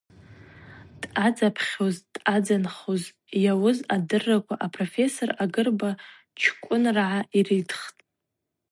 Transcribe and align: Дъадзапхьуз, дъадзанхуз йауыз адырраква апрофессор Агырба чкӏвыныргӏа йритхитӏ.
Дъадзапхьуз, 1.01 1.95
дъадзанхуз 2.15 3.03
йауыз 3.43 3.77
адырраква 3.95 4.55
апрофессор 4.65 5.29
Агырба 5.43 5.91
чкӏвыныргӏа 6.39 7.19
йритхитӏ. 7.37 7.95